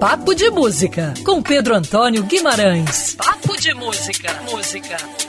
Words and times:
Papo 0.00 0.32
de 0.32 0.48
Música, 0.48 1.12
com 1.24 1.42
Pedro 1.42 1.74
Antônio 1.74 2.22
Guimarães. 2.22 3.16
Papo 3.16 3.56
de 3.56 3.74
Música. 3.74 4.32
Música. 4.48 5.27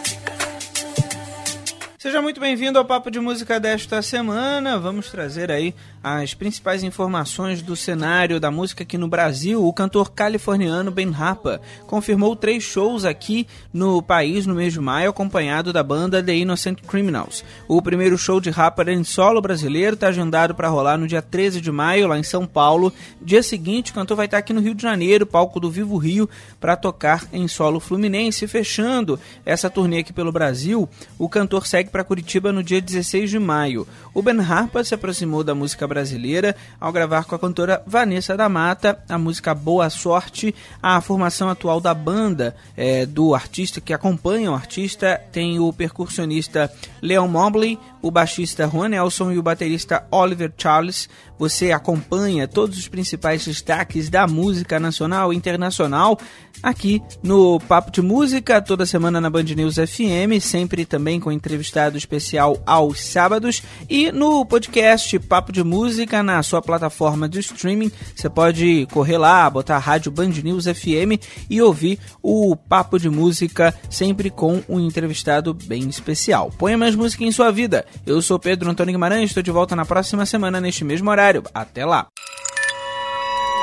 Seja 1.99 2.21
muito 2.21 2.39
bem-vindo 2.39 2.79
ao 2.79 2.85
Papo 2.85 3.11
de 3.11 3.19
Música 3.19 3.59
desta 3.59 4.01
semana. 4.01 4.79
Vamos 4.79 5.11
trazer 5.11 5.51
aí 5.51 5.75
as 6.01 6.33
principais 6.33 6.81
informações 6.81 7.61
do 7.61 7.75
cenário 7.75 8.39
da 8.39 8.49
música 8.49 8.83
aqui 8.83 8.97
no 8.97 9.09
Brasil. 9.09 9.61
O 9.61 9.73
cantor 9.73 10.13
californiano 10.13 10.91
Ben 10.91 11.13
Harper 11.13 11.59
confirmou 11.87 12.37
três 12.37 12.63
shows 12.63 13.03
aqui 13.03 13.45
no 13.73 14.01
país 14.01 14.45
no 14.45 14.55
mês 14.55 14.71
de 14.71 14.79
maio, 14.79 15.09
acompanhado 15.09 15.73
da 15.73 15.83
banda 15.83 16.23
The 16.23 16.37
Innocent 16.37 16.79
Criminals. 16.87 17.43
O 17.67 17.81
primeiro 17.81 18.17
show 18.17 18.39
de 18.39 18.49
Harper 18.49 18.87
em 18.87 19.03
solo 19.03 19.41
brasileiro 19.41 19.95
está 19.95 20.07
agendado 20.07 20.55
para 20.55 20.69
rolar 20.69 20.97
no 20.97 21.05
dia 21.05 21.21
13 21.21 21.59
de 21.59 21.69
maio, 21.69 22.07
lá 22.07 22.17
em 22.17 22.23
São 22.23 22.47
Paulo. 22.47 22.93
Dia 23.21 23.43
seguinte, 23.43 23.91
o 23.91 23.95
cantor 23.95 24.15
vai 24.15 24.25
estar 24.25 24.37
aqui 24.37 24.53
no 24.53 24.61
Rio 24.61 24.73
de 24.73 24.83
Janeiro, 24.83 25.25
palco 25.25 25.59
do 25.59 25.69
Vivo 25.69 25.97
Rio, 25.97 26.29
para 26.61 26.77
tocar 26.77 27.27
em 27.33 27.45
solo 27.49 27.77
fluminense. 27.81 28.47
Fechando 28.47 29.19
essa 29.45 29.69
turnê 29.69 29.97
aqui 29.97 30.13
pelo 30.13 30.31
Brasil, 30.31 30.87
o 31.17 31.27
cantor 31.27 31.67
segue 31.67 31.88
para 31.89 32.03
Curitiba 32.03 32.51
no 32.51 32.63
dia 32.63 32.79
16 32.79 33.29
de 33.29 33.39
maio. 33.39 33.87
O 34.13 34.21
Ben 34.21 34.39
Harper 34.39 34.85
se 34.85 34.93
aproximou 34.93 35.43
da 35.43 35.53
música 35.53 35.87
brasileira 35.87 36.55
ao 36.79 36.91
gravar 36.91 37.25
com 37.25 37.35
a 37.35 37.39
cantora 37.39 37.83
Vanessa 37.85 38.37
da 38.37 38.47
Mata 38.47 38.99
a 39.09 39.17
música 39.17 39.53
Boa 39.53 39.89
Sorte. 39.89 40.53
A 40.81 41.01
formação 41.01 41.49
atual 41.49 41.81
da 41.81 41.93
banda 41.93 42.55
é, 42.77 43.05
do 43.05 43.35
artista 43.35 43.81
que 43.81 43.93
acompanha 43.93 44.51
o 44.51 44.55
artista 44.55 45.19
tem 45.31 45.59
o 45.59 45.73
percussionista 45.73 46.71
Leon 47.01 47.27
Mobley, 47.27 47.77
o 48.01 48.11
baixista 48.11 48.67
Juan 48.67 48.89
Nelson 48.89 49.31
e 49.31 49.37
o 49.37 49.43
baterista 49.43 50.05
Oliver 50.11 50.51
Charles. 50.57 51.09
Você 51.37 51.71
acompanha 51.71 52.47
todos 52.47 52.77
os 52.77 52.87
principais 52.87 53.45
destaques 53.45 54.09
da 54.09 54.27
música 54.27 54.79
nacional 54.79 55.31
e 55.31 55.35
internacional 55.35 56.19
aqui 56.61 57.01
no 57.23 57.59
Papo 57.61 57.91
de 57.91 58.01
Música, 58.01 58.61
toda 58.61 58.85
semana 58.85 59.21
na 59.21 59.29
Band 59.29 59.43
News 59.43 59.75
FM, 59.75 60.41
sempre 60.41 60.85
também 60.85 61.19
com 61.19 61.31
entrevistado 61.79 61.97
especial 61.97 62.61
aos 62.65 62.99
sábados 62.99 63.63
e 63.89 64.11
no 64.11 64.45
podcast 64.45 65.17
Papo 65.19 65.51
de 65.51 65.63
Música 65.63 66.21
na 66.21 66.43
sua 66.43 66.61
plataforma 66.61 67.29
de 67.29 67.39
streaming. 67.39 67.91
Você 68.13 68.29
pode 68.29 68.85
correr 68.91 69.17
lá, 69.17 69.49
botar 69.49 69.77
a 69.77 69.79
rádio 69.79 70.11
Band 70.11 70.29
News 70.43 70.65
FM 70.65 71.23
e 71.49 71.61
ouvir 71.61 71.97
o 72.21 72.55
Papo 72.55 72.99
de 72.99 73.09
Música 73.09 73.73
sempre 73.89 74.29
com 74.29 74.61
um 74.67 74.79
entrevistado 74.79 75.53
bem 75.53 75.87
especial. 75.87 76.51
Ponha 76.57 76.77
mais 76.77 76.95
música 76.95 77.23
em 77.23 77.31
sua 77.31 77.51
vida. 77.51 77.85
Eu 78.05 78.21
sou 78.21 78.37
Pedro 78.37 78.69
Antônio 78.69 78.93
Guimarães, 78.93 79.29
estou 79.29 79.43
de 79.43 79.51
volta 79.51 79.75
na 79.75 79.85
próxima 79.85 80.25
semana 80.25 80.59
neste 80.59 80.83
mesmo 80.83 81.09
horário. 81.09 81.43
Até 81.53 81.85
lá! 81.85 82.07